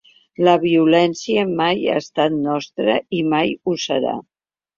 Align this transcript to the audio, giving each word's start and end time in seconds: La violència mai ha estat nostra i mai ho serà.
La 0.45 0.53
violència 0.61 1.43
mai 1.59 1.83
ha 1.91 1.99
estat 2.05 2.33
nostra 2.47 2.97
i 3.19 3.21
mai 3.37 3.55
ho 3.71 3.79
serà. 3.87 4.17